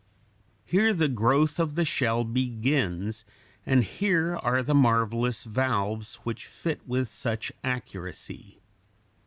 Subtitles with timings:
[0.65, 3.23] Here the growth of the shell begins,
[3.67, 8.63] and here are the marvelous valves which fit with such accuracy.